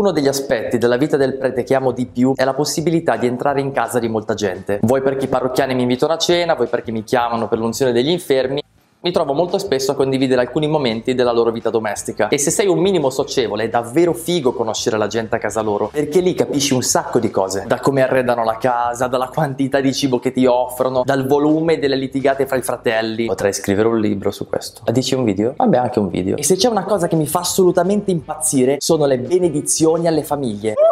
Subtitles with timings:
[0.00, 3.26] Uno degli aspetti della vita del prete che amo di più è la possibilità di
[3.26, 4.78] entrare in casa di molta gente.
[4.80, 8.08] Vuoi perché i parrocchiani mi invitano a cena, vuoi perché mi chiamano per l'unzione degli
[8.08, 8.62] infermi,
[9.02, 12.28] mi trovo molto spesso a condividere alcuni momenti della loro vita domestica.
[12.28, 15.88] E se sei un minimo socievole è davvero figo conoscere la gente a casa loro
[15.90, 17.64] perché lì capisci un sacco di cose.
[17.66, 21.96] Da come arredano la casa, dalla quantità di cibo che ti offrono, dal volume delle
[21.96, 23.24] litigate fra i fratelli.
[23.24, 24.82] Potrei scrivere un libro su questo.
[24.84, 25.54] Ah, dici un video?
[25.56, 26.36] vabbè anche un video.
[26.36, 30.74] E se c'è una cosa che mi fa assolutamente impazzire sono le benedizioni alle famiglie.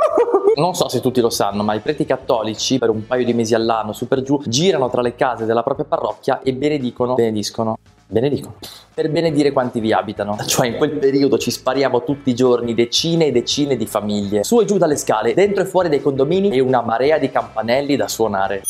[0.58, 3.54] Non so se tutti lo sanno, ma i preti cattolici per un paio di mesi
[3.54, 8.54] all'anno, su per giù, girano tra le case della propria parrocchia e benedicono, benediscono benedico.
[8.94, 10.36] Per benedire quanti vi abitano.
[10.44, 14.42] Cioè in quel periodo ci spariamo tutti i giorni decine e decine di famiglie.
[14.42, 17.96] Su e giù dalle scale, dentro e fuori dai condomini e una marea di campanelli
[17.96, 18.62] da suonare.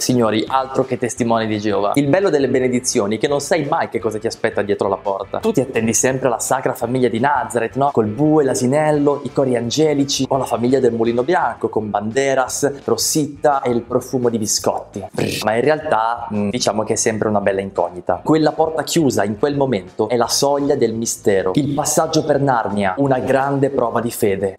[0.00, 1.90] Signori, altro che testimoni di Geova.
[1.96, 4.96] Il bello delle benedizioni è che non sai mai che cosa ti aspetta dietro la
[4.96, 5.40] porta.
[5.40, 7.90] Tu ti attendi sempre la sacra famiglia di Nazareth, no?
[7.90, 13.60] Col bue, l'asinello, i cori angelici, o la famiglia del mulino bianco con banderas, rossitta
[13.60, 15.04] e il profumo di biscotti.
[15.42, 18.20] Ma in realtà, mm, diciamo che è sempre una bella incognita.
[18.22, 21.50] Quella porta chiusa in quel momento è la soglia del mistero.
[21.54, 24.54] Il passaggio per Narnia, una grande prova di fede.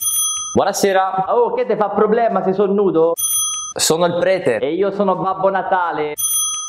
[0.53, 1.33] Buonasera.
[1.33, 3.13] Oh, che te fa problema se sono nudo?
[3.79, 4.57] Sono il prete.
[4.57, 6.13] E io sono Babbo Natale.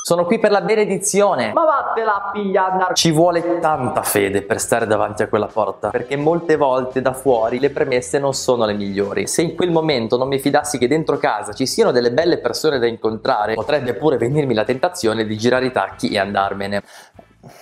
[0.03, 1.53] Sono qui per la benedizione.
[1.53, 2.95] Ma vattela a pigliare.
[2.95, 7.59] Ci vuole tanta fede per stare davanti a quella porta, perché molte volte da fuori
[7.59, 9.27] le premesse non sono le migliori.
[9.27, 12.79] Se in quel momento non mi fidassi che dentro casa ci siano delle belle persone
[12.79, 16.83] da incontrare, potrebbe pure venirmi la tentazione di girare i tacchi e andarmene.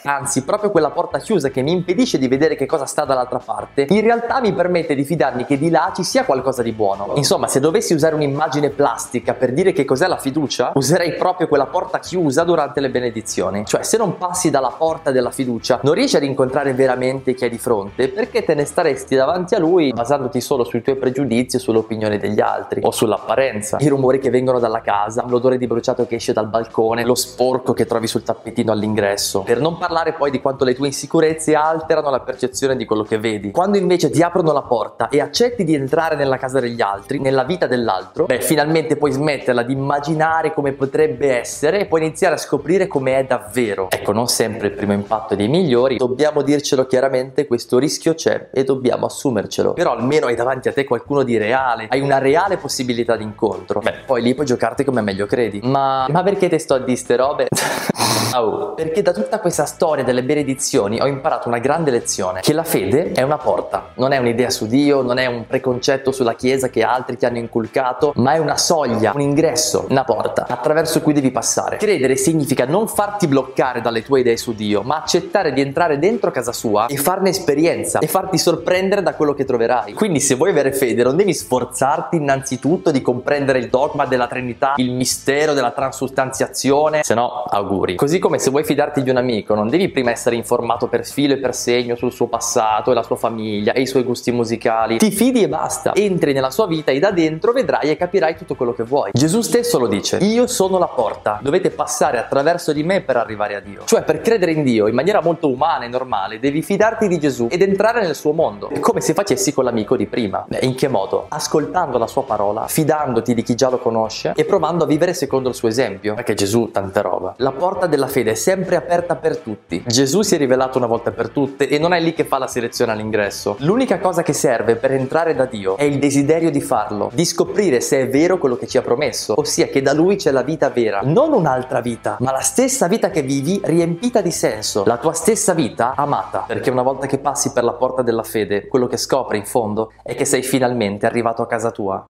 [0.02, 3.86] Anzi, proprio quella porta chiusa che mi impedisce di vedere che cosa sta dall'altra parte,
[3.88, 7.12] in realtà mi permette di fidarmi che di là ci sia qualcosa di buono.
[7.14, 11.66] Insomma, se dovessi usare un'immagine plastica per dire che cos'è la fiducia, userei proprio quella
[11.66, 13.64] porta chiusa durante le benedizioni.
[13.64, 17.48] Cioè, se non passi dalla porta della fiducia, non riesci ad incontrare veramente chi è
[17.48, 21.58] di fronte, perché te ne staresti davanti a lui basandoti solo sui tuoi pregiudizi o
[21.60, 26.16] sull'opinione degli altri, o sull'apparenza, i rumori che vengono dalla casa, l'odore di bruciato che
[26.16, 29.42] esce dal balcone, lo sporco che trovi sul tappetino all'ingresso.
[29.42, 33.02] Per non non parlare poi di quanto le tue insicurezze alterano la percezione di quello
[33.02, 33.51] che vedi.
[33.51, 37.45] Quando invece ti aprono la porta e accetti di entrare nella casa degli altri, nella
[37.45, 42.39] vita dell'altro, beh, finalmente puoi smetterla di immaginare come potrebbe essere e puoi iniziare a
[42.39, 43.89] scoprire come è davvero.
[43.90, 48.48] Ecco, non sempre il primo impatto è dei migliori, dobbiamo dircelo chiaramente, questo rischio c'è
[48.50, 49.74] e dobbiamo assumercelo.
[49.74, 53.80] Però almeno hai davanti a te qualcuno di reale, hai una reale possibilità di incontro.
[53.80, 55.61] Beh, poi lì puoi giocarti come meglio credi.
[55.62, 57.48] Ma, ma perché te sto a di ste robe?
[58.35, 62.63] Oh, perché da tutta questa storia delle benedizioni ho imparato una grande lezione, che la
[62.63, 66.68] fede è una porta, non è un'idea su Dio, non è un preconcetto sulla Chiesa
[66.68, 71.13] che altri ti hanno inculcato, ma è una soglia, un ingresso, una porta attraverso cui
[71.13, 71.77] devi passare.
[71.79, 76.30] Credere significa non farti bloccare dalle tue idee su Dio, ma accettare di entrare dentro
[76.30, 79.95] casa sua e farne esperienza e farti sorprendere da quello che troverai.
[79.95, 84.74] Quindi se vuoi avere fede non devi sforzarti innanzitutto di comprendere il dogma della Trinità,
[84.77, 87.97] il mistero della transustanziazione, se no auguri.
[87.98, 91.35] Così come se vuoi fidarti di un amico, non devi prima essere informato per filo
[91.35, 94.98] e per segno sul suo passato e la sua famiglia e i suoi gusti musicali.
[94.98, 95.97] Ti fidi e basta.
[95.97, 99.11] Entri nella sua vita e da dentro vedrai e capirai tutto quello che vuoi.
[99.13, 101.41] Gesù stesso lo dice: Io sono la porta.
[101.42, 103.83] Dovete passare attraverso di me per arrivare a Dio.
[103.85, 107.48] Cioè, per credere in Dio in maniera molto umana e normale, devi fidarti di Gesù
[107.51, 108.69] ed entrare nel suo mondo.
[108.69, 110.47] È come se facessi con l'amico di prima.
[110.61, 111.27] In che modo?
[111.30, 115.48] Ascoltando la sua parola, fidandoti di chi già lo conosce e provando a vivere secondo
[115.48, 116.15] il suo esempio.
[116.15, 117.35] Perché Gesù tanta roba.
[117.39, 119.82] La porta della fede è sempre aperta per tutti.
[119.86, 122.46] Gesù si è rivelato una volta per tutte e non è lì che fa la
[122.46, 123.56] selezione all'ingresso.
[123.60, 127.80] L'unica cosa che serve per entrare da Dio è il desiderio di farlo, di scoprire
[127.80, 130.70] se è vero quello che ci ha promesso, ossia che da Lui c'è la vita
[130.70, 135.12] vera, non un'altra vita, ma la stessa vita che vivi riempita di senso, la tua
[135.12, 138.96] stessa vita amata, perché una volta che passi per la porta della fede, quello che
[138.96, 142.06] scopri in fondo è che sei finalmente arrivato a casa tua.